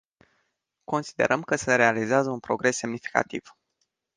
Considerăm 0.83 1.41
că 1.41 1.55
se 1.55 1.75
realizează 1.75 2.29
un 2.29 2.39
progres 2.39 2.77
semnificativ. 2.77 3.55